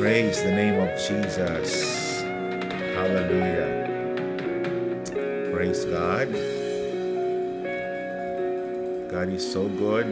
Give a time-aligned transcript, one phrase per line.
[0.00, 1.68] Praise the name of Jesus.
[2.96, 3.84] Hallelujah.
[5.52, 6.32] Praise God.
[9.12, 10.08] God is so good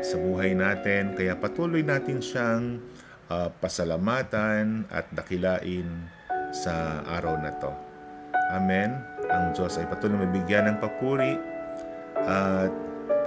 [0.00, 1.12] sa buhay natin.
[1.12, 2.80] Kaya patuloy natin siyang
[3.28, 6.08] uh, pasalamatan at dakilain
[6.48, 7.68] sa araw na to.
[8.48, 8.96] Amen.
[9.28, 11.36] Ang Diyos ay patuloy mabigyan ng papuri
[12.16, 12.72] at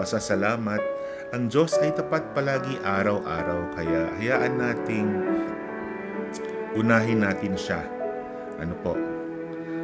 [0.01, 0.81] pasasalamat.
[1.29, 3.77] Ang Diyos ay tapat palagi araw-araw.
[3.77, 5.32] Kaya hayaan nating
[6.73, 7.82] unahin natin siya.
[8.57, 8.97] Ano po?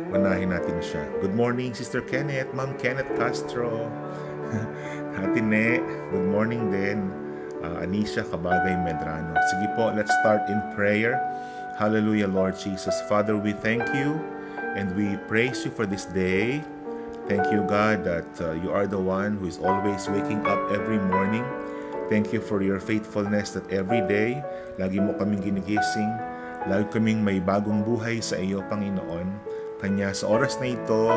[0.10, 1.06] Unahin natin siya.
[1.22, 3.86] Good morning, Sister Kenneth, Ma'am Kenneth Castro.
[5.20, 5.78] Ate Ne,
[6.10, 7.14] good morning din.
[7.62, 9.36] Uh, Anisha Kabagay Medrano.
[9.52, 11.20] Sige po, let's start in prayer.
[11.78, 12.96] Hallelujah, Lord Jesus.
[13.06, 14.18] Father, we thank you
[14.80, 16.64] and we praise you for this day.
[17.30, 20.98] Thank you, God, that uh, you are the one who is always waking up every
[20.98, 21.46] morning.
[22.10, 24.42] Thank you for your faithfulness that every day,
[24.82, 26.10] lagi mo kaming ginigising,
[26.68, 29.28] lagi kaming may bagong buhay sa iyo, Panginoon.
[29.80, 31.08] Kanya sa oras na ito,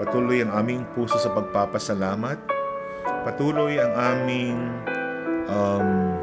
[0.00, 2.40] patuloy ang aming puso sa pagpapasalamat.
[3.28, 4.56] Patuloy ang aming
[5.52, 6.16] um,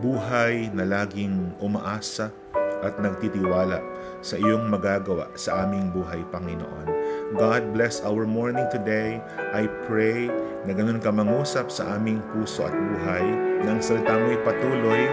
[0.00, 2.32] buhay na laging umaasa
[2.84, 3.80] at nagtitiwala
[4.24, 6.88] sa iyong magagawa sa aming buhay, Panginoon.
[7.36, 9.20] God bless our morning today.
[9.52, 10.28] I pray
[10.64, 13.24] na ganun ka mangusap sa aming puso at buhay
[13.64, 15.04] nang salita mo'y patuloy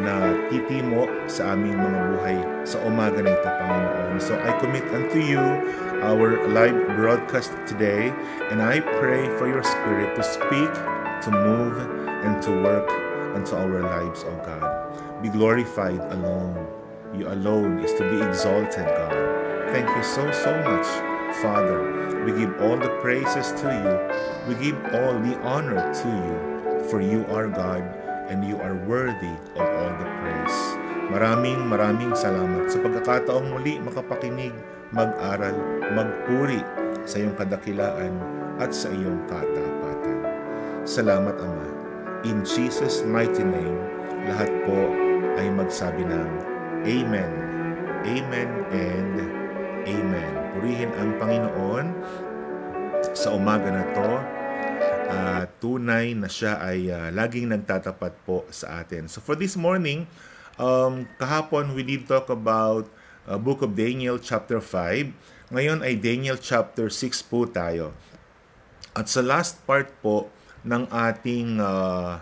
[0.00, 4.16] na titimo sa aming mga buhay sa umaga na ito, Panginoon.
[4.16, 5.42] So I commit unto you
[6.00, 8.08] our live broadcast today
[8.48, 10.72] and I pray for your spirit to speak,
[11.26, 11.76] to move,
[12.24, 12.88] and to work
[13.36, 14.64] unto our lives, O God.
[15.20, 16.56] Be glorified alone.
[17.12, 19.14] You alone is to be exalted, God.
[19.70, 20.88] Thank you so, so much,
[21.44, 22.24] Father.
[22.24, 23.92] We give all the praises to you.
[24.48, 26.36] We give all the honor to you,
[26.88, 28.01] for you are God
[28.32, 30.60] and you are worthy of all the praise.
[31.12, 34.56] Maraming maraming salamat sa pagkakataong muli makapakinig,
[34.96, 35.52] mag-aral,
[35.92, 36.64] magpuri
[37.04, 38.16] sa iyong kadakilaan
[38.56, 40.24] at sa iyong katapatan.
[40.88, 41.68] Salamat, Ama.
[42.24, 43.76] In Jesus' mighty name,
[44.24, 44.80] lahat po
[45.36, 46.30] ay magsabi ng
[46.88, 47.32] Amen,
[48.08, 49.16] Amen, and
[49.84, 50.32] Amen.
[50.56, 51.86] Purihin ang Panginoon
[53.12, 54.10] sa umaga na to.
[55.02, 59.10] Uh, tunay na siya ay uh, laging nagtatapat po sa atin.
[59.10, 60.06] So for this morning,
[60.60, 62.86] um, kahapon we did talk about
[63.26, 65.50] uh, Book of Daniel chapter 5.
[65.52, 67.92] Ngayon ay Daniel chapter 6 po tayo.
[68.92, 70.28] At sa last part po
[70.62, 72.20] ng ating uh,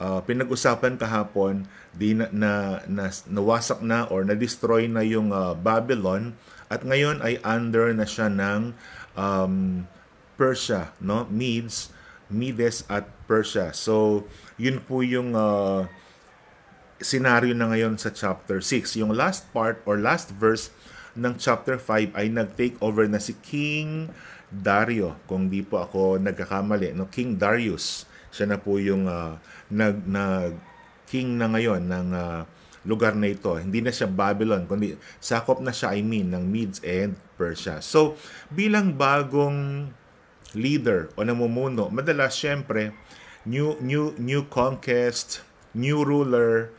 [0.00, 2.52] uh, pinag-usapan kahapon, di na, na,
[2.84, 6.36] na nawasak na or na-destroy na yung uh, Babylon
[6.68, 8.74] at ngayon ay under na siya ng
[9.16, 9.86] um,
[10.36, 11.24] Persia, no?
[11.32, 11.88] Medes,
[12.26, 13.70] Medes at Persia.
[13.70, 14.26] So,
[14.58, 15.86] yun po yung uh,
[16.98, 18.98] scenario na ngayon sa chapter 6.
[18.98, 20.72] Yung last part or last verse
[21.16, 24.10] ng chapter 5 ay nag-take over na si King
[24.50, 25.16] Dario.
[25.24, 27.08] Kung di po ako nagkakamali, no?
[27.08, 28.04] King Darius.
[28.30, 29.38] Siya na po yung uh,
[29.72, 30.52] nag, nag
[31.06, 32.42] king na ngayon ng uh,
[32.86, 33.54] lugar na ito.
[33.58, 37.82] Hindi na siya Babylon, kundi sakop na siya, I mean, ng Medes and Persia.
[37.82, 38.14] So,
[38.50, 39.90] bilang bagong
[40.56, 42.96] leader o namumuno, madalas syempre,
[43.44, 45.44] new, new, new conquest,
[45.76, 46.72] new ruler,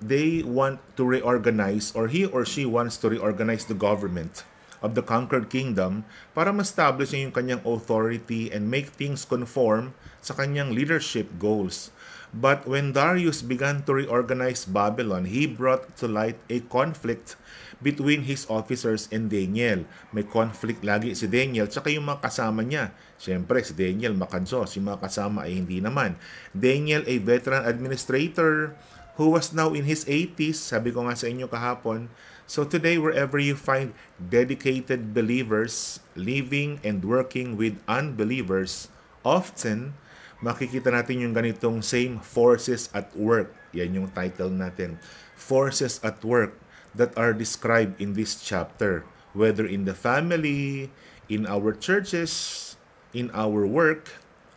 [0.00, 4.44] they want to reorganize or he or she wants to reorganize the government
[4.80, 9.92] of the conquered kingdom para ma-establish yung kanyang authority and make things conform
[10.24, 11.92] sa kanyang leadership goals.
[12.30, 17.34] But when Darius began to reorganize Babylon, he brought to light a conflict
[17.82, 19.82] between his officers and Daniel.
[20.14, 22.94] May conflict lagi si Daniel tsaka yung mga kasama niya.
[23.18, 26.14] Siyempre, si Daniel makadsos, yung mga kasama ay hindi naman.
[26.54, 28.78] Daniel, a veteran administrator
[29.18, 32.06] who was now in his 80s, sabi ko nga sa inyo kahapon,
[32.50, 38.90] So today, wherever you find dedicated believers living and working with unbelievers,
[39.22, 39.94] often
[40.40, 43.52] makikita natin yung ganitong same forces at work.
[43.76, 44.96] Yan yung title natin.
[45.36, 46.56] Forces at work
[46.96, 49.06] that are described in this chapter.
[49.36, 50.90] Whether in the family,
[51.30, 52.74] in our churches,
[53.14, 54.10] in our work,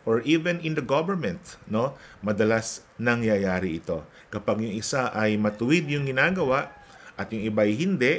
[0.04, 1.96] or even in the government, no?
[2.20, 4.04] Madalas nangyayari ito.
[4.28, 6.74] Kapag yung isa ay matuwid yung ginagawa
[7.16, 8.14] at yung iba ay hindi,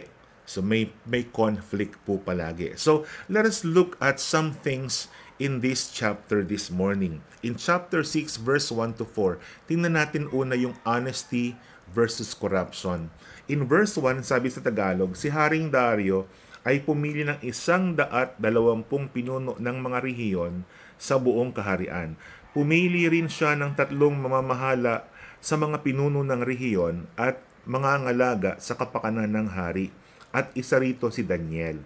[0.46, 2.78] so may may conflict po palagi.
[2.78, 7.20] So, let us look at some things in this chapter this morning.
[7.44, 11.60] In chapter 6 verse 1 to 4, tingnan natin una yung honesty
[11.92, 13.12] versus corruption.
[13.52, 16.26] In verse 1, sabi sa Tagalog, si Haring Dario
[16.66, 20.66] ay pumili ng isang daat dalawampung pinuno ng mga rehiyon
[20.98, 22.18] sa buong kaharian.
[22.56, 25.06] Pumili rin siya ng tatlong mamamahala
[25.44, 27.38] sa mga pinuno ng rehiyon at
[27.70, 29.94] mga ngalaga sa kapakanan ng hari.
[30.34, 31.84] At isa rito si Daniel.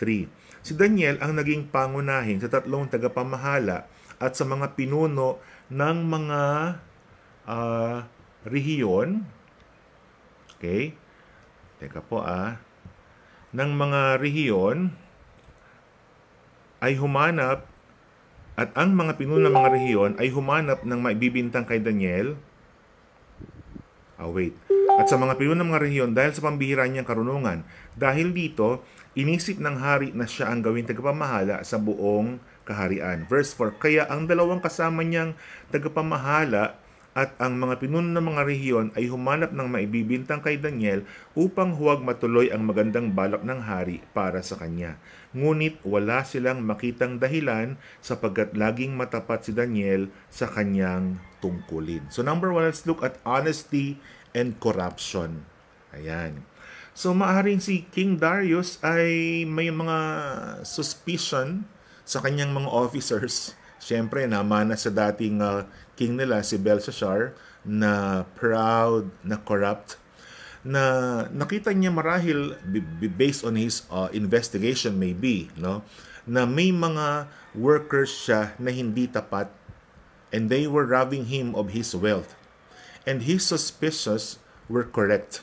[0.00, 0.41] 3.
[0.62, 3.90] Si Daniel ang naging pangunahin sa tatlong tagapamahala
[4.22, 5.42] at sa mga pinuno
[5.74, 6.40] ng mga
[7.50, 8.06] uh,
[8.46, 9.26] rehiyon.
[10.56, 10.94] Okay?
[11.82, 12.62] Teka po ah.
[13.50, 14.94] Ng mga rehiyon
[16.78, 17.66] ay humanap
[18.54, 22.38] at ang mga pinuno ng mga rehiyon ay humanap ng maibibintang kay Daniel.
[24.14, 24.54] Ah, wait.
[25.00, 27.64] At sa mga pinuno ng mga rehiyon dahil sa pambihira niyang karunungan.
[27.98, 33.28] Dahil dito, inisip ng hari na siya ang gawing tagapamahala sa buong kaharian.
[33.28, 35.36] Verse 4, Kaya ang dalawang kasama niyang
[35.68, 36.80] tagapamahala
[37.12, 41.04] at ang mga pinuno ng mga rehiyon ay humanap ng maibibintang kay Daniel
[41.36, 44.96] upang huwag matuloy ang magandang balak ng hari para sa kanya.
[45.36, 52.08] Ngunit wala silang makitang dahilan sapagkat laging matapat si Daniel sa kanyang tungkulin.
[52.08, 54.00] So number one, let's look at honesty
[54.32, 55.44] and corruption.
[55.92, 56.51] Ayan.
[56.92, 59.98] So maaring si King Darius ay may mga
[60.64, 61.64] suspicion
[62.04, 65.66] sa kanyang mga officers Siyempre, namana sa dating uh,
[65.98, 67.34] king nila, si Belshazzar,
[67.66, 69.98] na proud, na corrupt,
[70.62, 72.54] na nakita niya marahil
[73.18, 75.82] based on his uh, investigation maybe, no,
[76.30, 77.26] na may mga
[77.58, 79.50] workers siya na hindi tapat
[80.30, 82.38] and they were robbing him of his wealth.
[83.02, 84.38] And his suspicions
[84.70, 85.42] were correct.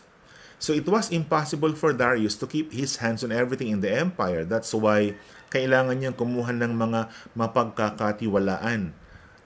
[0.59, 4.43] So it was impossible for Darius to keep his hands on everything in the empire.
[4.43, 5.15] That's why
[5.55, 8.91] kailangan niyang kumuha ng mga mapagkakatiwalaan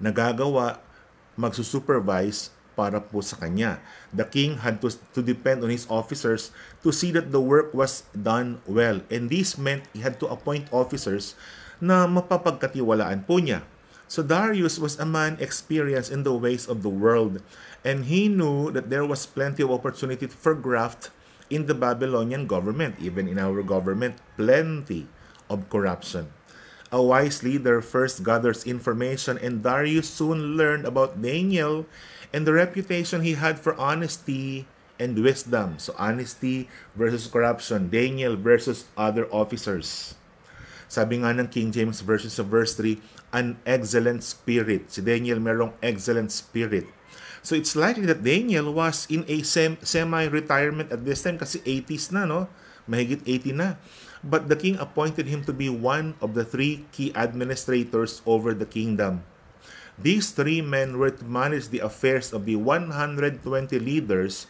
[0.01, 0.81] na gagawa,
[1.38, 3.77] magsusupervise para po sa kanya.
[4.10, 6.50] The king had to, to depend on his officers
[6.81, 9.06] to see that the work was done well.
[9.13, 11.38] And this meant he had to appoint officers
[11.77, 13.62] na mapapagkatiwalaan po niya.
[14.13, 17.42] So Darius was a man experienced in the ways of the world,
[17.81, 21.10] and he knew that there was plenty of opportunity for graft
[21.50, 25.10] in the Babylonian government, even in our government, plenty
[25.50, 26.30] of corruption.
[26.94, 31.89] A wise leader first gathers information, and Darius soon learned about Daniel
[32.30, 34.69] and the reputation he had for honesty
[35.01, 35.81] and wisdom.
[35.81, 40.13] So, honesty versus corruption, Daniel versus other officers.
[40.86, 43.01] Sabi nga ng King James Version sa verse 3,
[43.33, 44.94] an excellent spirit.
[44.94, 46.85] Si Daniel merong excellent spirit.
[47.44, 52.15] So it's likely that Daniel was in a sem- semi-retirement at this time kasi 80s
[52.15, 52.47] na, no?
[52.88, 53.75] Mahigit 80 na.
[54.24, 58.69] But the king appointed him to be one of the three key administrators over the
[58.69, 59.27] kingdom.
[60.00, 63.44] These three men were to manage the affairs of the 120
[63.77, 64.47] leaders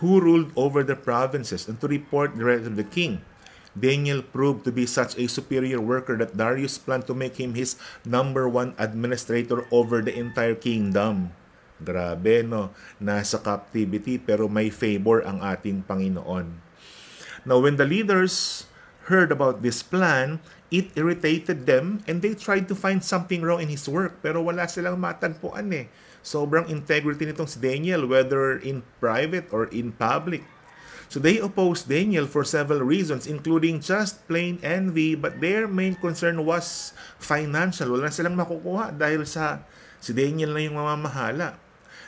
[0.00, 3.20] who ruled over the provinces and to report directly to the king.
[3.72, 7.80] Daniel proved to be such a superior worker that Darius planned to make him his
[8.04, 11.32] number one administrator over the entire kingdom.
[11.82, 12.70] Grabe, no?
[13.02, 16.62] Nasa captivity pero may favor ang ating Panginoon.
[17.42, 18.64] Now, when the leaders
[19.10, 20.38] heard about this plan,
[20.70, 24.70] it irritated them and they tried to find something wrong in his work pero wala
[24.70, 25.86] silang matagpuan eh.
[26.22, 30.46] Sobrang integrity nitong si Daniel whether in private or in public.
[31.12, 36.40] So they opposed Daniel for several reasons, including just plain envy, but their main concern
[36.40, 37.92] was financial.
[37.92, 39.60] Wala silang makukuha dahil sa
[40.00, 41.60] si Daniel na yung mamamahala.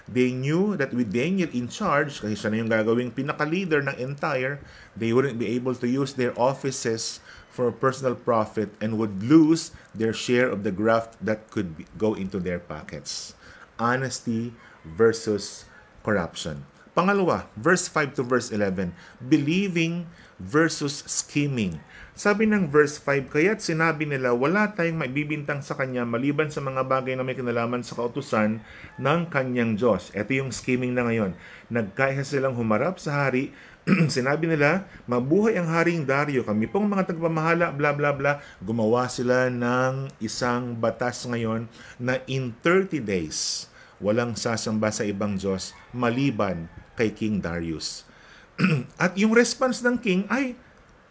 [0.08, 4.64] They knew that with Daniel in charge, kasi siya na yung gagawing pinaka-leader ng entire,
[4.96, 7.20] they wouldn't be able to use their offices
[7.52, 12.40] for personal profit and would lose their share of the graft that could go into
[12.40, 13.36] their pockets.
[13.76, 15.68] Honesty versus
[16.00, 16.64] corruption.
[16.94, 20.06] Pangalawa, verse 5 to verse 11, believing
[20.38, 21.82] versus scheming.
[22.14, 26.86] Sabi ng verse 5, kaya't sinabi nila, wala tayong maibibintang sa kanya maliban sa mga
[26.86, 28.62] bagay na may kinalaman sa kautusan
[29.02, 30.14] ng kanyang Diyos.
[30.14, 31.34] Ito yung scheming na ngayon.
[31.66, 33.50] Nagkaya silang humarap sa hari,
[34.06, 38.38] sinabi nila, mabuhay ang haring Dario, kami pong mga tagpamahala, bla bla bla.
[38.62, 41.66] Gumawa sila ng isang batas ngayon
[41.98, 43.66] na in 30 days,
[43.98, 48.06] walang sasamba sa ibang Diyos maliban kay King Darius.
[49.02, 50.54] At yung response ng king ay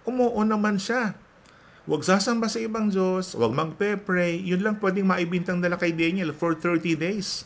[0.07, 1.15] umuo naman siya.
[1.83, 6.55] Huwag sasamba sa ibang Diyos, huwag magpe-pray, yun lang pwedeng maibintang dala kay Daniel for
[6.55, 7.43] 30 days.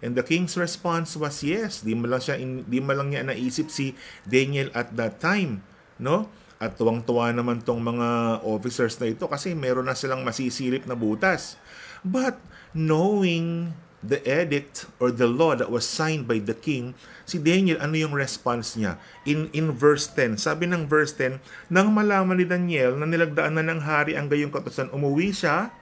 [0.00, 1.84] And the king's response was yes.
[1.84, 3.92] Di mo lang siya di mo lang niya naisip si
[4.24, 5.60] Daniel at that time,
[6.00, 6.32] no?
[6.56, 11.60] At tuwang-tuwa naman tong mga officers na ito kasi meron na silang masisilip na butas.
[12.00, 12.40] But
[12.72, 16.92] knowing the edict or the law that was signed by the king,
[17.24, 19.00] si Daniel, ano yung response niya?
[19.24, 21.40] In, in verse 10, sabi ng verse 10,
[21.72, 25.72] nang malaman ni Daniel na nilagdaan na ng hari ang gayong katusan, umuwi siya,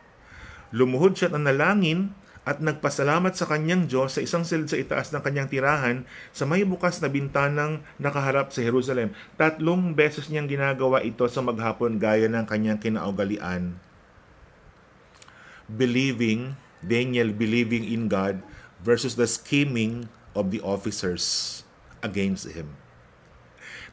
[0.71, 5.23] lumuhod siya at nalangin, at nagpasalamat sa kanyang Diyos sa isang silid sa itaas ng
[5.23, 6.03] kanyang tirahan
[6.35, 9.15] sa may bukas na bintanang nakaharap sa Jerusalem.
[9.39, 13.79] Tatlong beses niyang ginagawa ito sa maghapon gaya ng kanyang kinaugalian.
[15.71, 18.43] Believing, Daniel believing in God
[18.83, 21.63] versus the scheming of the officers
[22.03, 22.77] against him.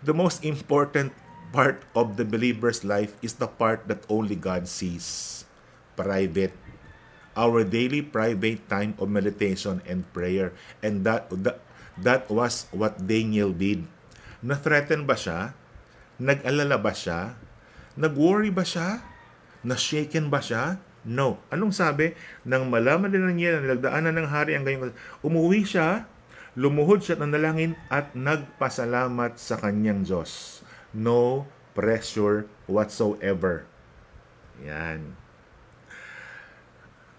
[0.01, 1.13] The most important
[1.53, 5.45] part of the believer's life is the part that only God sees.
[5.95, 6.53] Private
[7.39, 10.51] our daily private time of meditation and prayer.
[10.83, 11.63] And that, that,
[12.03, 13.87] that was what Daniel did.
[14.43, 15.55] Na-threaten ba siya?
[16.19, 17.39] Nag-alala ba siya?
[17.95, 18.99] Nag-worry ba siya?
[19.63, 20.83] Na-shaken ba siya?
[21.07, 21.39] No.
[21.47, 22.11] Anong sabi?
[22.43, 26.07] Nang malaman din niya na nilagdaanan ng hari ang ganyan, umuwi siya,
[26.59, 30.61] lumuhod siya ng nalangin at nagpasalamat sa kanyang Diyos.
[30.91, 33.63] No pressure whatsoever.
[34.59, 35.15] Yan.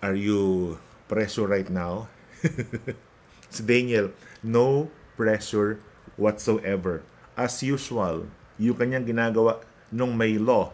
[0.04, 0.76] Are you
[1.08, 2.08] pressure right now?
[3.52, 4.12] si Daniel,
[4.44, 5.80] no pressure
[6.20, 7.04] whatsoever.
[7.36, 8.28] As usual,
[8.60, 10.72] yung kanyang ginagawa nung may law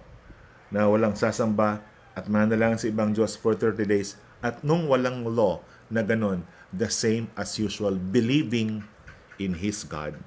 [0.71, 1.83] na walang sasamba
[2.17, 5.61] at manalangin sa ibang Diyos for 30 days at nung walang law
[5.93, 6.43] na ganon,
[6.73, 8.83] the same as usual, believing
[9.37, 10.19] in His God.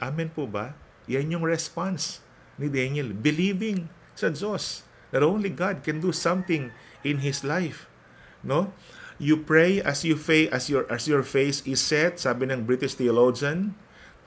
[0.00, 0.72] Amen po ba?
[1.10, 2.22] Yan yung response
[2.56, 6.70] ni Daniel, believing sa Diyos that only God can do something
[7.02, 7.90] in his life
[8.42, 8.72] no?
[9.20, 12.96] You pray as you face as your as your face is set, sabi ng British
[12.96, 13.76] theologian,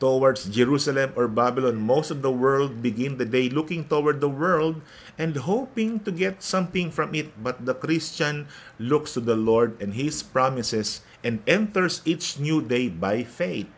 [0.03, 1.79] towards Jerusalem or Babylon.
[1.79, 4.83] Most of the world begin the day looking toward the world
[5.15, 9.95] and hoping to get something from it, but the Christian looks to the Lord and
[9.95, 13.71] his promises and enters each new day by faith.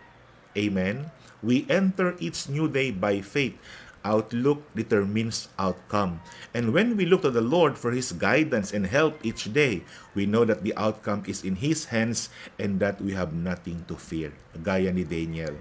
[0.58, 1.14] Amen.
[1.46, 3.54] We enter each new day by faith.
[4.02, 6.26] Outlook determines outcome.
[6.58, 9.82] And when we look to the Lord for His guidance and help each day,
[10.14, 12.30] we know that the outcome is in His hands
[12.62, 14.34] and that we have nothing to fear.
[14.62, 15.58] Gaya ni Daniel.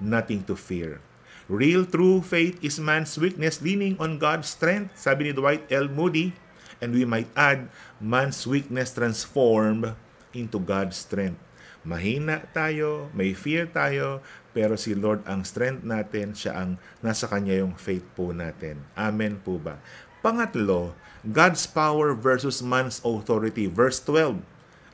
[0.00, 0.98] Nothing to fear.
[1.50, 5.92] Real true faith is man's weakness leaning on God's strength, sabi ni Dwight L.
[5.92, 6.32] Moody.
[6.80, 7.68] And we might add,
[8.00, 9.92] man's weakness transformed
[10.32, 11.36] into God's strength.
[11.80, 14.20] Mahina tayo, may fear tayo,
[14.52, 18.84] pero si Lord ang strength natin, siya ang nasa Kanya yung faith po natin.
[18.92, 19.80] Amen po ba?
[20.20, 20.92] Pangatlo,
[21.24, 23.64] God's power versus man's authority.
[23.64, 24.40] Verse 12,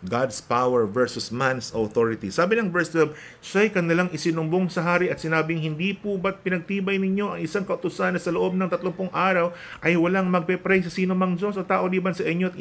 [0.05, 2.29] God's power versus man's authority.
[2.29, 7.01] Sabi ng verse 12, siya'y kanilang isinumbong sa hari at sinabing, hindi po ba't pinagtibay
[7.01, 11.17] ninyo ang isang kautusan na sa loob ng tatlong araw ay walang magpe-pray sa sino
[11.17, 12.57] mang Diyos o tao liban sa inyo at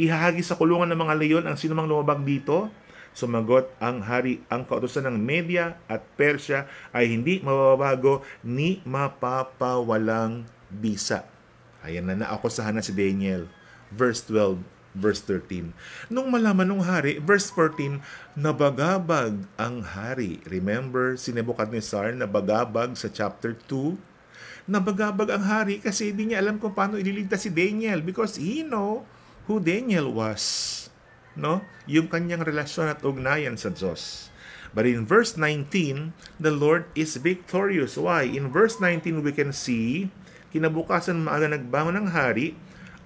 [0.00, 2.72] ihahagi sa kulungan ng mga leyon ang sino mang lumabag dito?
[3.12, 6.64] Sumagot ang hari, ang kautosan ng Media at Persya
[6.96, 11.28] ay hindi mababago ni mapapawalang bisa.
[11.84, 13.52] Ayan na na si Daniel.
[13.92, 15.72] Verse 12, verse 13.
[16.12, 18.00] Nung malaman ng hari, verse 14,
[18.36, 20.40] nabagabag ang hari.
[20.48, 24.70] Remember, si Nebuchadnezzar nabagabag sa chapter 2?
[24.70, 29.02] Nabagabag ang hari kasi hindi niya alam kung paano ililigtas si Daniel because he know
[29.50, 30.82] who Daniel was
[31.34, 31.64] no?
[31.88, 34.28] Yung kanyang relasyon at ugnayan sa Diyos.
[34.72, 38.00] But in verse 19, the Lord is victorious.
[38.00, 38.24] Why?
[38.24, 40.08] In verse 19, we can see,
[40.48, 42.56] kinabukasan maaga nagbangon ng hari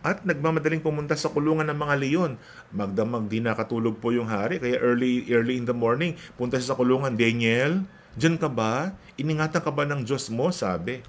[0.06, 2.32] at nagmamadaling pumunta sa kulungan ng mga leon.
[2.70, 6.78] Magdamag di nakatulog po yung hari, kaya early early in the morning, punta siya sa
[6.78, 7.82] kulungan, Daniel,
[8.14, 8.94] dyan ka ba?
[9.18, 10.54] Iningatan ka ba ng Diyos mo?
[10.54, 11.02] Sabi.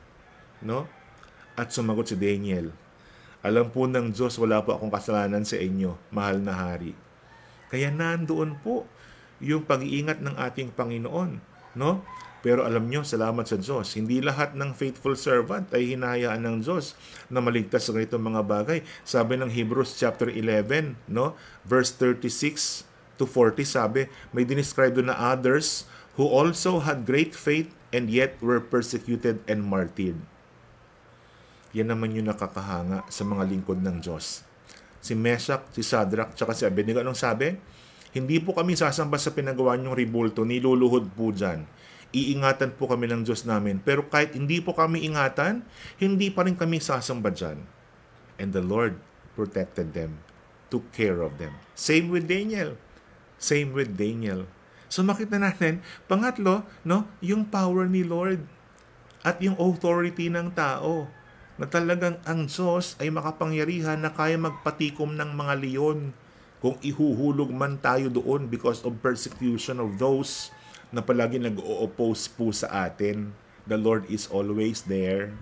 [0.65, 0.89] No?
[1.53, 2.73] At sumagot si Daniel,
[3.45, 6.97] Alam po ng Diyos, wala po akong kasalanan sa inyo, mahal na hari
[7.67, 8.87] kaya nandoon po
[9.43, 11.37] yung pag-iingat ng ating Panginoon,
[11.77, 12.01] no?
[12.45, 16.93] Pero alam nyo, salamat sa Diyos, hindi lahat ng faithful servant ay hinahayaan ng Diyos
[17.27, 18.79] na maligtas sa ganitong mga bagay.
[19.01, 21.33] Sabi ng Hebrews chapter 11, no?
[21.65, 22.85] Verse 36
[23.17, 28.37] to 40, sabi, may dinescribe doon na others who also had great faith and yet
[28.39, 30.17] were persecuted and martyred.
[31.73, 34.47] Yan naman yung nakakahanga sa mga lingkod ng Diyos
[35.07, 36.99] si Meshach, si Sadrak, tsaka si Abednego.
[36.99, 37.55] Anong sabi?
[38.11, 41.63] Hindi po kami sasamba sa pinagawa niyong ribulto, niluluhod po dyan.
[42.15, 43.83] Iingatan po kami ng Diyos namin.
[43.83, 45.63] Pero kahit hindi po kami ingatan,
[45.99, 47.59] hindi pa rin kami sasamba dyan.
[48.39, 48.95] And the Lord
[49.35, 50.21] protected them,
[50.71, 51.53] took care of them.
[51.75, 52.79] Same with Daniel.
[53.37, 54.49] Same with Daniel.
[54.87, 58.39] So makita natin, pangatlo, no, yung power ni Lord
[59.21, 61.11] at yung authority ng tao
[61.59, 65.99] na talagang ang Diyos ay makapangyarihan na kaya magpatikom ng mga leon
[66.63, 70.49] kung ihuhulog man tayo doon because of persecution of those
[70.91, 73.35] na palagi nag-o-oppose po sa atin.
[73.67, 75.35] The Lord is always there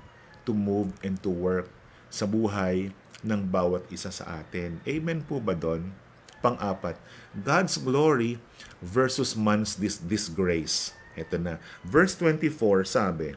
[0.50, 1.70] to move and to work
[2.10, 4.82] sa buhay ng bawat isa sa atin.
[4.86, 5.94] Amen po ba doon?
[6.42, 6.98] Pang-apat,
[7.34, 8.38] God's glory
[8.82, 10.94] versus man's dis- disgrace.
[11.18, 11.58] Ito na.
[11.82, 13.34] Verse 24 sabi,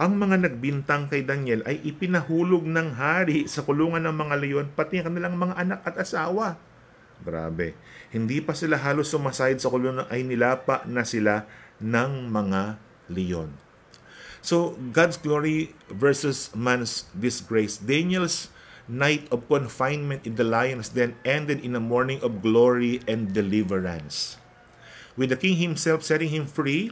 [0.00, 4.98] ang mga nagbintang kay Daniel ay ipinahulog ng hari sa kulungan ng mga leon, pati
[4.98, 6.56] ang kanilang mga anak at asawa.
[7.22, 7.78] Grabe.
[8.10, 11.46] Hindi pa sila halos sumasayad sa kulungan ay nilapa na sila
[11.78, 13.54] ng mga leon.
[14.42, 17.78] So, God's glory versus man's disgrace.
[17.78, 18.50] Daniel's
[18.90, 24.42] night of confinement in the lion's den ended in a morning of glory and deliverance.
[25.14, 26.90] With the king himself setting him free,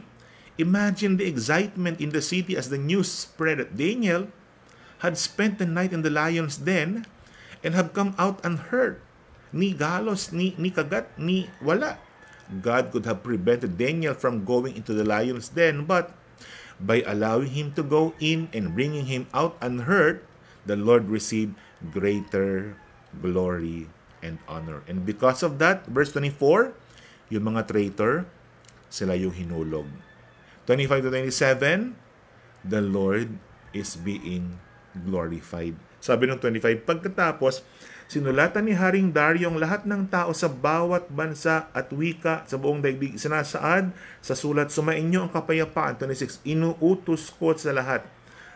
[0.55, 4.31] imagine the excitement in the city as the news spread that Daniel
[5.03, 7.03] had spent the night in the lion's den
[7.65, 9.01] and have come out unhurt.
[9.51, 11.99] Ni galos, ni, ni kagat, ni wala.
[12.51, 16.11] God could have prevented Daniel from going into the lion's den, but
[16.81, 20.25] by allowing him to go in and bringing him out unhurt,
[20.67, 21.55] the Lord received
[21.93, 22.75] greater
[23.21, 23.87] glory
[24.19, 24.83] and honor.
[24.87, 26.73] And because of that, verse 24,
[27.31, 28.27] yung mga traitor,
[28.91, 29.87] sila yung hinulog.
[30.67, 31.95] 25 to 27,
[32.67, 33.31] the Lord
[33.71, 34.59] is being
[35.07, 35.75] glorified.
[36.03, 37.63] Sabi ng 25, pagkatapos,
[38.11, 42.83] sinulatan ni Haring Dario ang lahat ng tao sa bawat bansa at wika sa buong
[42.83, 43.15] daigdig.
[43.15, 45.95] Sinasaad sa sulat, sumainyo ang kapayapaan.
[45.95, 48.03] 26, inuutos ko sa lahat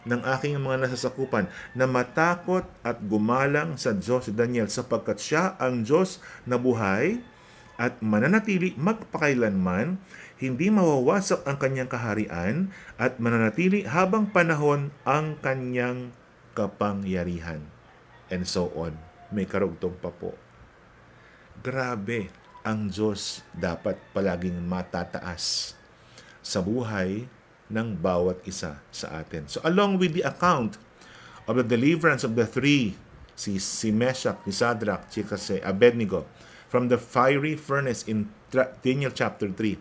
[0.03, 6.19] ng aking mga nasasakupan na matakot at gumalang sa Diyos Daniel sapagkat siya ang Diyos
[6.43, 7.23] na buhay
[7.79, 10.03] at mananatili magpakailanman,
[10.35, 16.11] hindi mawawasak ang kanyang kaharian at mananatili habang panahon ang kanyang
[16.59, 17.63] kapangyarihan.
[18.27, 20.31] And so on may karugtong pa po.
[21.59, 22.31] Grabe,
[22.63, 25.75] ang Diyos dapat palaging matataas
[26.39, 27.27] sa buhay
[27.67, 29.45] ng bawat isa sa atin.
[29.51, 30.79] So along with the account
[31.45, 32.95] of the deliverance of the three,
[33.35, 36.23] si, si Meshach, si Sadrach, si kasi Abednego,
[36.71, 38.31] from the fiery furnace in
[38.81, 39.77] Daniel chapter 3,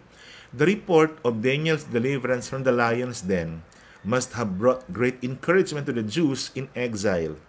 [0.53, 3.63] the report of Daniel's deliverance from the lion's den
[4.05, 7.41] must have brought great encouragement to the Jews in exile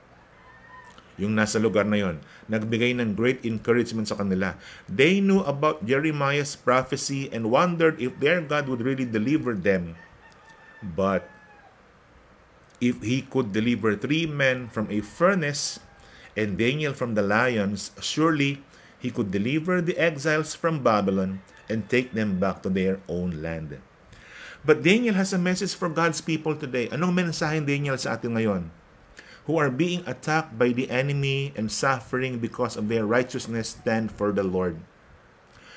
[1.15, 2.19] yung nasa lugar na yon,
[2.51, 4.59] nagbigay ng great encouragement sa kanila.
[4.91, 9.95] They knew about Jeremiah's prophecy and wondered if their God would really deliver them.
[10.83, 11.25] But
[12.83, 15.79] if he could deliver three men from a furnace
[16.35, 18.59] and Daniel from the lions, surely
[18.99, 21.39] he could deliver the exiles from Babylon
[21.71, 23.79] and take them back to their own land.
[24.65, 26.89] But Daniel has a message for God's people today.
[26.89, 28.73] Anong mensahe Daniel sa atin ngayon?
[29.45, 34.33] Who are being attacked by the enemy and suffering because of their righteousness stand for
[34.33, 34.81] the Lord.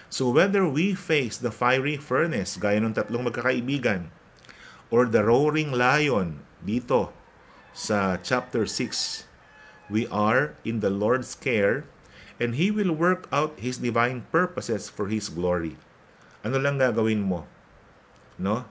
[0.08, 4.08] So whether we face the fiery furnace, gaya ng tatlong magkakaibigan,
[4.88, 7.12] or the roaring lion dito
[7.76, 9.28] sa chapter 6,
[9.92, 11.84] we are in the Lord's care
[12.40, 15.76] and He will work out His divine purposes for His glory.
[16.40, 17.44] Ano lang gagawin mo?
[18.40, 18.64] No?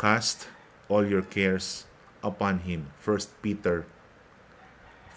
[0.00, 0.48] Cast
[0.88, 1.84] all your cares
[2.24, 2.88] upon Him.
[3.04, 3.84] 1 Peter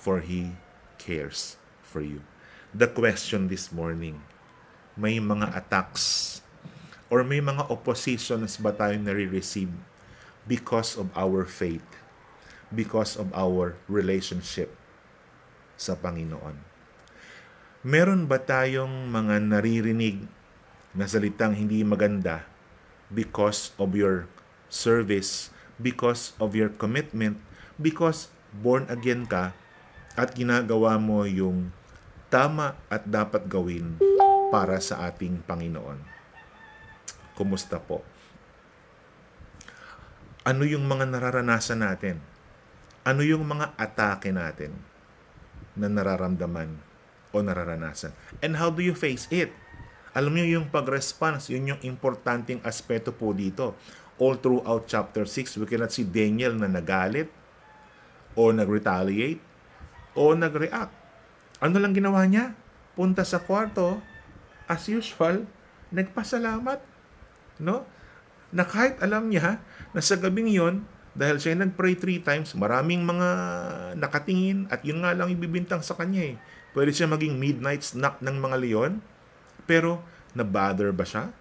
[0.08, 0.56] for He
[0.96, 2.24] cares for you.
[2.72, 4.24] The question this morning,
[4.96, 6.40] may mga attacks
[7.12, 9.68] or may mga oppositions ba tayo nare-receive
[10.48, 11.84] because of our faith,
[12.72, 14.72] because of our relationship
[15.76, 16.56] sa Panginoon?
[17.84, 20.24] Meron ba tayong mga naririnig
[20.96, 22.48] na salitang hindi maganda
[23.12, 24.32] because of your
[24.72, 27.44] service, because of your commitment,
[27.76, 29.52] because born again ka,
[30.18, 31.70] at ginagawa mo yung
[32.34, 34.02] tama at dapat gawin
[34.50, 36.02] para sa ating Panginoon.
[37.38, 38.02] Kumusta po?
[40.42, 42.18] Ano yung mga nararanasan natin?
[43.06, 44.74] Ano yung mga atake natin
[45.78, 46.74] na nararamdaman
[47.30, 48.12] o nararanasan?
[48.42, 49.54] And how do you face it?
[50.18, 53.78] Alam niyo yung pag-response, yun yung importanteng aspeto po dito.
[54.18, 57.30] All throughout chapter 6, we cannot see Daniel na nagalit
[58.34, 59.47] o nag-retaliate
[60.18, 60.92] o nag-react.
[61.62, 62.58] Ano lang ginawa niya?
[62.98, 64.02] Punta sa kwarto,
[64.66, 65.46] as usual,
[65.94, 66.82] nagpasalamat.
[67.62, 67.86] No?
[68.50, 69.62] Na kahit alam niya
[69.94, 70.82] na sa gabing yon,
[71.18, 73.30] dahil siya nag-pray three times, maraming mga
[73.98, 76.36] nakatingin at yun nga lang ibibintang sa kanya eh.
[76.78, 79.02] Pwede siya maging midnight snack ng mga leon,
[79.66, 80.06] pero
[80.38, 81.34] na-bother ba siya?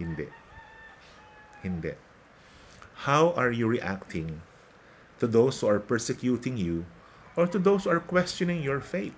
[0.00, 0.32] Hindi.
[1.60, 1.92] Hindi.
[3.04, 4.40] How are you reacting
[5.20, 6.88] to those who are persecuting you
[7.38, 9.14] or to those who are questioning your faith.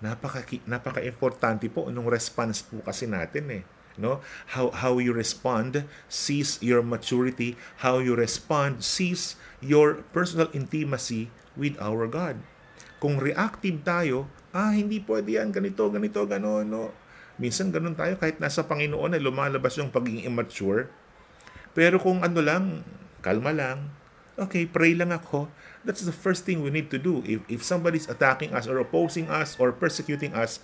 [0.00, 3.64] Napaka napaka-importante po nung response po kasi natin eh
[3.96, 4.20] no
[4.52, 11.80] how how you respond sees your maturity how you respond sees your personal intimacy with
[11.80, 12.36] our God
[13.00, 16.88] kung reactive tayo Ah, hindi pwede yan, ganito, ganito, gano'n, no?
[17.36, 20.88] Minsan ganun tayo, kahit nasa Panginoon ay lumalabas yung pagiging immature.
[21.76, 22.80] Pero kung ano lang,
[23.20, 23.92] kalma lang,
[24.36, 25.48] okay, pray lang ako.
[25.82, 27.24] That's the first thing we need to do.
[27.24, 30.60] If, if somebody's attacking us or opposing us or persecuting us,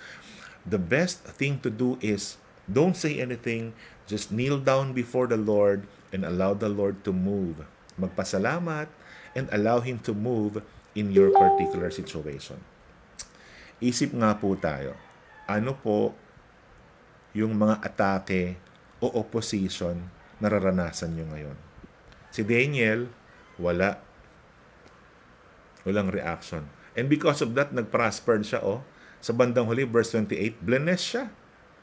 [0.65, 2.37] the best thing to do is
[2.71, 3.75] don't say anything,
[4.07, 7.65] just kneel down before the Lord and allow the Lord to move.
[7.97, 8.89] Magpasalamat
[9.35, 10.61] and allow Him to move
[10.93, 12.61] in your particular situation.
[13.83, 14.95] Isip nga po tayo,
[15.49, 16.15] ano po
[17.33, 18.61] yung mga atake
[19.03, 19.99] o opposition
[20.39, 21.57] nararanasan nyo ngayon.
[22.31, 23.09] Si Daniel,
[23.61, 24.01] wala.
[25.83, 26.69] Walang reaction.
[26.93, 28.85] And because of that, nag-prospered siya, oh.
[29.23, 31.25] Sa bandang huli, verse 28, blessed siya.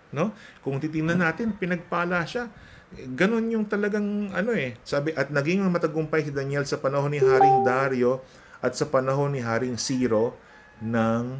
[0.09, 0.33] No?
[0.65, 2.49] Kung titingnan natin, pinagpala siya.
[2.89, 4.75] Ganon yung talagang ano eh.
[4.81, 8.25] Sabi, at naging matagumpay si Daniel sa panahon ni Haring Dario
[8.59, 10.33] at sa panahon ni Haring Ciro
[10.81, 11.39] ng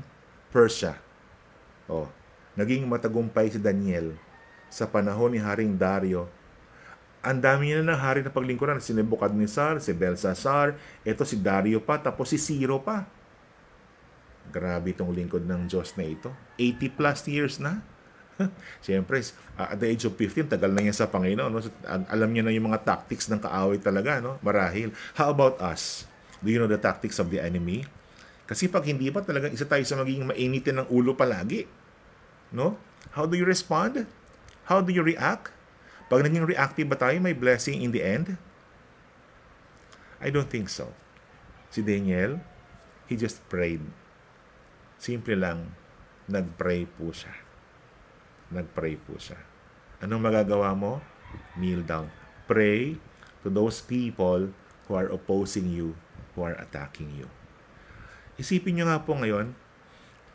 [0.53, 0.93] Persia.
[1.89, 2.05] Oh,
[2.53, 4.13] naging matagumpay si Daniel
[4.69, 6.29] sa panahon ni Haring Dario.
[7.19, 8.79] Ang dami na ng hari na paglingkuran.
[8.79, 13.03] Si Nebuchadnezzar, si Belshazzar, ito si Dario pa, tapos si Ciro pa.
[14.49, 16.31] Grabe itong lingkod ng Diyos na ito.
[16.55, 17.83] 80 plus years na.
[18.85, 19.19] Siyempre,
[19.59, 21.51] at the age of 15, tagal na niya sa Panginoon.
[21.51, 21.59] No?
[22.07, 24.23] Alam niya na yung mga tactics ng kaaway talaga.
[24.23, 24.39] No?
[24.39, 24.95] Marahil.
[25.19, 26.07] How about us?
[26.39, 27.83] Do you know the tactics of the enemy?
[28.47, 31.67] Kasi pag hindi pa talaga isa tayo sa magiging mainitin ng ulo palagi.
[32.55, 32.79] No?
[33.11, 34.07] How do you respond?
[34.71, 35.58] How do you react?
[36.09, 38.33] Pag naging reactive ba tayo, may blessing in the end?
[40.17, 40.89] I don't think so.
[41.69, 42.41] Si Daniel,
[43.05, 43.85] he just prayed.
[44.97, 45.77] Simple lang,
[46.25, 47.31] nag-pray po siya.
[48.49, 49.37] Nag-pray po siya.
[50.01, 50.97] Anong magagawa mo?
[51.53, 52.09] Kneel down.
[52.49, 52.97] Pray
[53.45, 54.49] to those people
[54.89, 55.93] who are opposing you,
[56.33, 57.29] who are attacking you.
[58.41, 59.53] Isipin nyo nga po ngayon,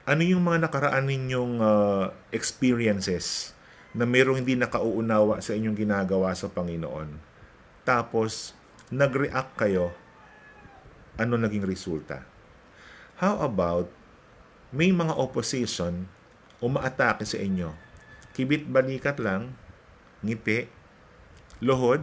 [0.06, 3.56] ano yung mga nakaraan ninyong uh, experiences
[3.94, 7.14] na mayroong hindi nakauunawa sa inyong ginagawa sa Panginoon.
[7.86, 8.52] Tapos,
[8.90, 9.94] nag-react kayo,
[11.14, 12.26] ano naging resulta?
[13.22, 13.86] How about,
[14.74, 16.10] may mga opposition,
[16.58, 17.70] umaatake sa inyo.
[18.34, 19.54] Kibit balikat lang,
[20.26, 20.66] ngiti,
[21.62, 22.02] lohod,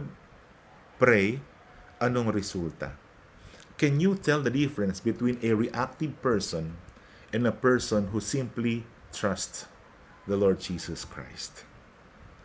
[0.96, 1.44] pray,
[2.00, 2.96] anong resulta?
[3.76, 6.80] Can you tell the difference between a reactive person
[7.32, 9.66] and a person who simply trusts
[10.26, 11.64] the Lord Jesus Christ.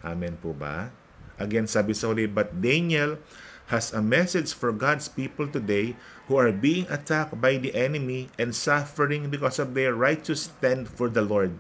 [0.06, 0.94] Amen po ba?
[1.38, 3.22] Again, sabi sa huli, but Daniel
[3.70, 5.94] has a message for God's people today
[6.26, 11.12] who are being attacked by the enemy and suffering because of their righteous stand for
[11.12, 11.54] the Lord.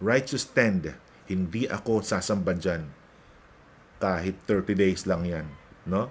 [0.00, 0.96] Righteous stand.
[1.28, 2.88] Hindi ako sasamba dyan.
[4.00, 5.46] Kahit 30 days lang yan.
[5.86, 6.10] No?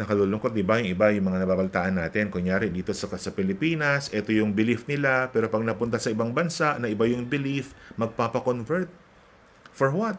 [0.00, 0.80] nakalulungkot, di ba?
[0.80, 5.28] Yung iba, yung mga nababaltaan natin, kunyari dito sa, sa Pilipinas, ito yung belief nila,
[5.28, 8.88] pero pag napunta sa ibang bansa, na iba yung belief, magpapakonvert.
[9.70, 10.18] For what?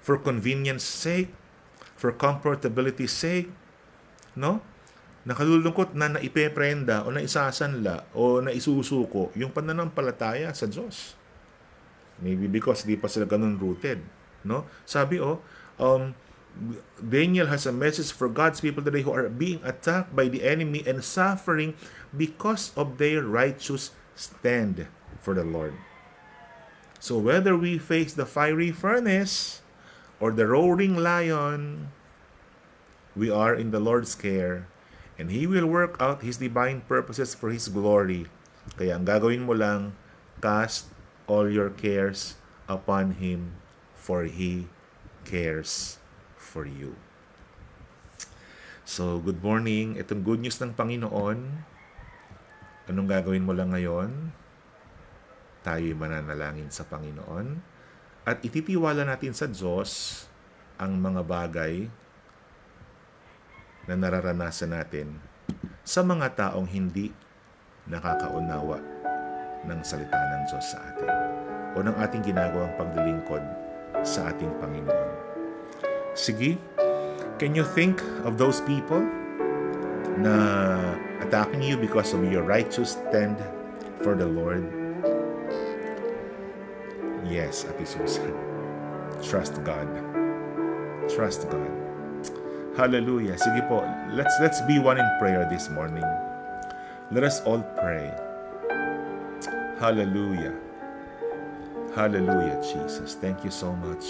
[0.00, 1.32] For convenience sake?
[1.94, 3.48] For comfortability sake?
[4.34, 4.60] No?
[5.24, 11.16] Nakalulungkot na naipeprenda o naisasanla o naisusuko yung pananampalataya sa Diyos.
[12.20, 14.04] Maybe because di pa sila ganun rooted.
[14.44, 14.68] No?
[14.84, 15.40] Sabi, oh,
[15.80, 16.12] um,
[17.00, 20.84] Daniel has a message for God's people today who are being attacked by the enemy
[20.86, 21.74] and suffering
[22.14, 24.86] because of their righteous stand
[25.18, 25.74] for the Lord.
[27.04, 29.60] So whether we face the fiery furnace
[30.16, 31.92] or the roaring lion,
[33.12, 34.64] we are in the Lord's care
[35.20, 38.24] and He will work out His divine purposes for His glory.
[38.80, 39.92] Kaya ang gagawin mo lang,
[40.40, 40.88] cast
[41.28, 42.40] all your cares
[42.72, 43.52] upon Him
[43.92, 44.72] for He
[45.28, 46.00] cares
[46.40, 46.96] for you.
[48.88, 50.00] So, good morning.
[50.00, 51.68] Itong good news ng Panginoon.
[52.88, 54.32] Anong gagawin mo lang ngayon?
[55.64, 57.72] Tayo'y mananalangin sa Panginoon.
[58.28, 60.24] At ititiwala natin sa Diyos
[60.76, 61.88] ang mga bagay
[63.88, 65.16] na nararanasan natin
[65.84, 67.12] sa mga taong hindi
[67.84, 68.80] nakakaunawa
[69.64, 71.10] ng salita ng Diyos sa atin
[71.76, 73.44] o ng ating ginagawang paglilingkod
[74.04, 75.10] sa ating Panginoon.
[76.16, 76.56] Sige,
[77.40, 79.02] can you think of those people
[80.20, 80.34] na
[81.20, 83.36] attacking you because of your righteous stand
[84.00, 84.83] for the Lord?
[87.24, 88.34] Yes, Ate Susan.
[89.22, 89.88] Trust God.
[91.08, 91.72] Trust God.
[92.76, 93.38] Hallelujah.
[93.40, 93.80] Sige po,
[94.12, 96.04] let's let's be one in prayer this morning.
[97.08, 98.12] Let us all pray.
[99.80, 100.52] Hallelujah.
[101.96, 103.14] Hallelujah, Jesus.
[103.14, 104.04] Thank you so much.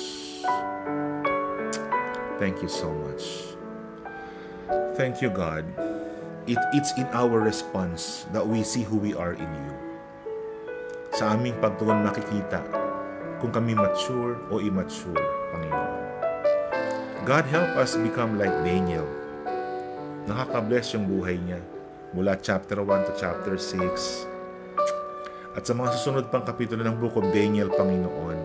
[2.42, 3.55] Thank you so much.
[4.96, 5.64] Thank you, God.
[6.46, 9.74] It, it's in our response that we see who we are in you.
[11.14, 12.84] sa aming pagtugon makikita
[13.44, 15.20] kung kami mature o immature,
[15.52, 16.00] Panginoon.
[17.28, 19.04] God help us become like Daniel.
[20.24, 21.61] Nakaka-bless yung buhay niya
[22.16, 24.33] mula chapter 1 to chapter 6
[25.61, 28.38] at sa mga susunod pang kapitulo ng Book of Daniel, Panginoon,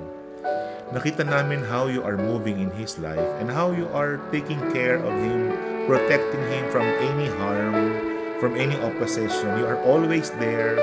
[0.91, 4.99] nakita namin how you are moving in His life and how you are taking care
[4.99, 5.55] of Him,
[5.87, 7.95] protecting Him from any harm,
[8.43, 9.47] from any opposition.
[9.63, 10.75] You are always there,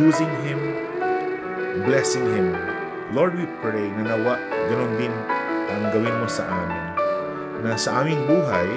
[0.00, 0.58] using Him,
[1.84, 2.71] blessing Him.
[3.12, 4.40] Lord, we pray na nawa
[4.72, 5.12] ganun din
[5.68, 6.84] ang gawin mo sa amin.
[7.60, 8.68] Na sa aming buhay,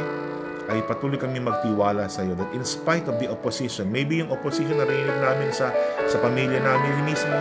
[0.67, 4.75] ay patuloy kami magtiwala sa iyo that in spite of the opposition, maybe yung opposition
[4.75, 5.71] na rinig namin sa,
[6.11, 7.39] sa pamilya namin mismo,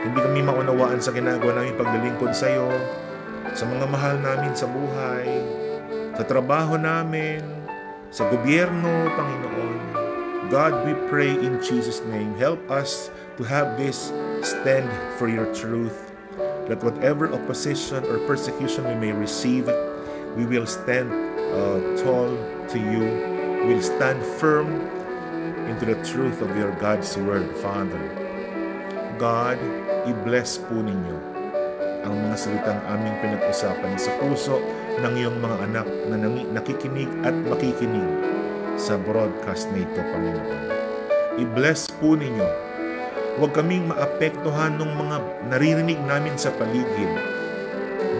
[0.00, 2.72] hindi kami maunawaan sa ginagawa namin paglilingkod sa iyo,
[3.52, 5.28] sa mga mahal namin sa buhay,
[6.16, 7.44] sa trabaho namin,
[8.08, 10.07] sa gobyerno, Panginoon.
[10.48, 14.88] God, we pray in Jesus' name, help us to have this stand
[15.20, 16.08] for your truth,
[16.72, 19.68] that whatever opposition or persecution we may receive,
[20.40, 21.12] we will stand
[21.52, 22.32] uh, tall
[22.72, 23.04] to you,
[23.68, 24.72] will stand firm
[25.68, 28.00] into the truth of your God's Word, Father.
[29.20, 29.60] God,
[30.08, 31.16] i-bless po ninyo
[32.08, 34.64] ang mga salitang aming pinag-usapan sa puso
[34.96, 36.16] ng iyong mga anak na
[36.56, 38.37] nakikinig at makikinig
[38.78, 40.60] sa broadcast na ito, Panginoon.
[41.42, 42.48] I-bless po ninyo.
[43.42, 45.16] Huwag kaming maapektuhan ng mga
[45.50, 47.10] naririnig namin sa paligid.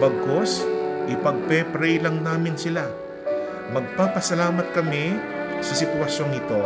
[0.03, 0.67] Bagkos,
[1.07, 2.87] ipagpe-pray lang namin sila
[3.69, 5.13] Magpapasalamat kami
[5.61, 6.57] sa sitwasyong ito.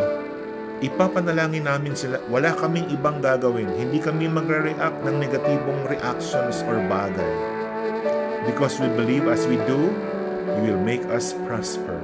[0.80, 2.16] Ipapanalangin namin sila.
[2.32, 3.68] Wala kaming ibang gagawin.
[3.76, 7.34] Hindi kami magre-react ng negatibong reactions or bagay.
[8.48, 9.92] Because we believe as we do,
[10.64, 12.00] you will make us prosper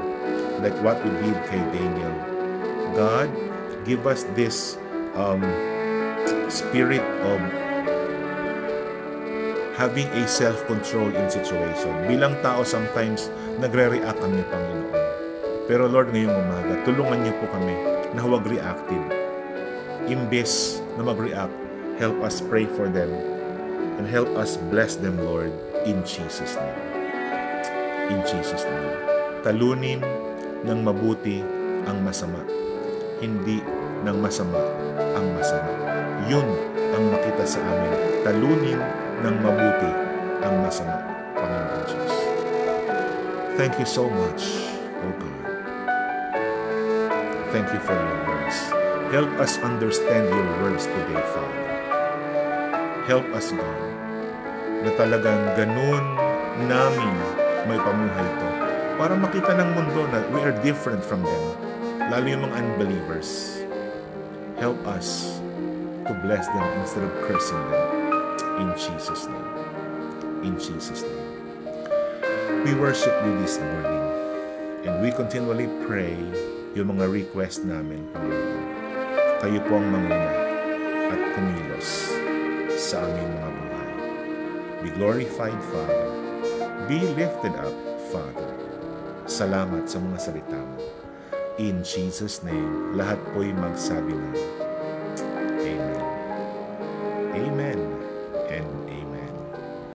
[0.60, 2.16] like what we did kay Daniel.
[2.96, 3.30] God,
[3.88, 4.76] give us this
[5.16, 5.44] um,
[6.52, 7.40] spirit of
[9.80, 11.96] having a self-control in situation.
[12.04, 13.32] Bilang tao, sometimes
[13.64, 14.92] nagre-react kami, Panginoon.
[15.72, 17.76] Pero Lord, ngayong umaga, tulungan niyo po kami
[18.12, 19.06] na huwag reactive.
[20.10, 21.54] Imbes na mag-react,
[22.02, 23.08] help us pray for them
[24.02, 25.54] and help us bless them, Lord,
[25.86, 26.80] in Jesus' name.
[28.12, 28.92] In Jesus' name.
[29.46, 30.02] Talunin
[30.64, 31.40] ng mabuti
[31.88, 32.44] ang masama.
[33.24, 33.64] Hindi
[34.04, 34.60] ng masama
[35.16, 35.72] ang masama.
[36.28, 36.48] Yun
[36.96, 38.24] ang makita sa amin.
[38.24, 38.80] Talunin
[39.24, 39.92] ng mabuti
[40.44, 41.00] ang masama,
[41.36, 42.14] Panginoon Diyos.
[43.60, 44.72] Thank you so much,
[45.04, 45.40] O God.
[47.52, 48.58] Thank you for your words.
[49.10, 51.66] Help us understand your words today, Father.
[53.10, 53.80] Help us, God,
[54.86, 56.04] na talagang ganun
[56.70, 57.16] namin
[57.68, 58.49] may pamuhay ito
[59.00, 61.46] para makita ng mundo na we are different from them,
[62.12, 63.64] lalo yung mga unbelievers.
[64.60, 65.40] Help us
[66.04, 67.88] to bless them instead of cursing them.
[68.60, 69.50] In Jesus' name.
[70.44, 71.32] In Jesus' name.
[72.68, 74.04] We worship you this morning
[74.84, 76.20] and we continually pray
[76.76, 78.64] yung mga request namin, Panginoon.
[79.40, 80.36] Kayo po ang manguna
[81.08, 82.20] at kumilos
[82.76, 83.92] sa aming mga buhay.
[84.84, 86.04] Be glorified, Father.
[86.92, 87.72] Be lifted up,
[88.12, 88.49] Father.
[89.40, 90.84] Salamat sa mga salita mo.
[91.64, 94.32] In Jesus' name, lahat po'y magsabi na,
[95.64, 96.04] Amen.
[97.40, 97.69] Amen